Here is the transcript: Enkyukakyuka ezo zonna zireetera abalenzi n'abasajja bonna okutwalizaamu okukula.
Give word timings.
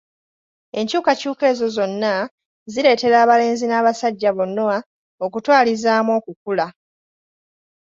Enkyukakyuka 0.79 1.43
ezo 1.51 1.67
zonna 1.75 2.13
zireetera 2.71 3.15
abalenzi 3.23 3.65
n'abasajja 3.67 4.29
bonna 4.37 4.65
okutwalizaamu 5.25 6.11
okukula. 6.19 6.65